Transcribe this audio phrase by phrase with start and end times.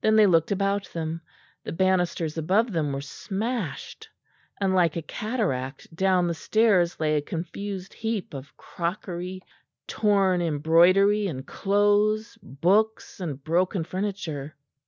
[0.00, 1.20] Then they looked about them.
[1.62, 4.08] The banisters above them were smashed,
[4.60, 9.42] and like a cataract, down the stairs lay a confused heap of crockery,
[9.86, 14.56] torn embroidery and clothes, books, and broken furniture.